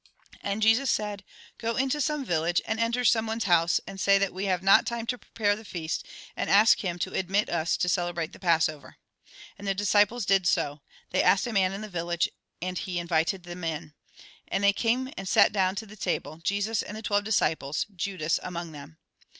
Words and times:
"And 0.41 0.63
Jesus 0.63 0.89
said:" 0.89 1.23
Go 1.59 1.75
into 1.75 2.01
some 2.01 2.25
village, 2.25 2.59
and 2.65 2.79
enter 2.79 3.05
someone's 3.05 3.43
house, 3.43 3.79
and 3.85 3.99
say 4.01 4.17
that 4.17 4.33
we 4.33 4.45
have 4.45 4.63
not 4.63 4.87
time 4.87 5.05
to 5.05 5.17
prepare 5.19 5.55
the 5.55 5.63
feast, 5.63 6.07
and 6.35 6.49
ask 6.49 6.79
him 6.79 6.97
to 6.97 7.13
admit 7.13 7.49
us 7.49 7.77
to 7.77 7.87
celebrate 7.87 8.33
the 8.33 8.39
Passover." 8.39 8.95
And 9.59 9.67
the 9.67 9.75
disciples 9.75 10.25
did 10.25 10.47
so; 10.47 10.81
they 11.11 11.21
asked 11.21 11.45
a 11.45 11.53
man 11.53 11.71
in 11.71 11.81
the 11.81 11.87
village, 11.87 12.27
and 12.63 12.79
he 12.79 12.97
132 12.97 13.43
THE 13.47 13.53
GOSPEL 13.53 13.55
TN 13.55 13.59
BRIEF 13.81 13.91
And 14.47 14.63
they 14.63 14.73
came 14.73 15.13
and 15.17 15.29
sat 15.29 15.51
down 15.51 15.75
to 15.75 15.85
and 15.85 15.91
the 15.91 17.01
twelve 17.03 17.23
disciples, 17.23 17.85
Judas 17.95 18.39
invited 18.39 18.53
them 18.53 18.55
in. 18.57 18.71
the 18.71 18.71
table, 18.71 18.71
Jesus 18.71 18.71
among 18.71 18.71
them. 18.71 18.97